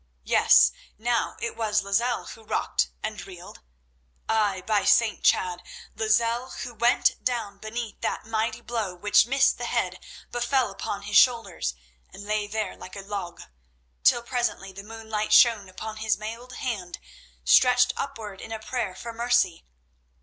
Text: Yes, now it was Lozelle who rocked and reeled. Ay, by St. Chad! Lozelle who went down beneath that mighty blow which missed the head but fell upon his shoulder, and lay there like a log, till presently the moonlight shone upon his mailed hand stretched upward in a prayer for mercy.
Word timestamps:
Yes, 0.25 0.71
now 0.97 1.35
it 1.39 1.55
was 1.55 1.83
Lozelle 1.83 2.25
who 2.25 2.41
rocked 2.43 2.89
and 3.03 3.23
reeled. 3.27 3.59
Ay, 4.27 4.63
by 4.65 4.83
St. 4.83 5.23
Chad! 5.23 5.61
Lozelle 5.95 6.49
who 6.63 6.73
went 6.73 7.23
down 7.23 7.59
beneath 7.59 8.01
that 8.01 8.25
mighty 8.25 8.61
blow 8.61 8.95
which 8.95 9.27
missed 9.27 9.59
the 9.59 9.67
head 9.67 10.03
but 10.31 10.43
fell 10.43 10.71
upon 10.71 11.03
his 11.03 11.17
shoulder, 11.17 11.61
and 12.11 12.23
lay 12.23 12.47
there 12.47 12.75
like 12.75 12.95
a 12.95 13.01
log, 13.01 13.43
till 14.03 14.23
presently 14.23 14.71
the 14.73 14.81
moonlight 14.81 15.31
shone 15.33 15.69
upon 15.69 15.97
his 15.97 16.17
mailed 16.17 16.53
hand 16.53 16.97
stretched 17.43 17.93
upward 17.95 18.41
in 18.41 18.51
a 18.51 18.57
prayer 18.57 18.95
for 18.95 19.13
mercy. 19.13 19.63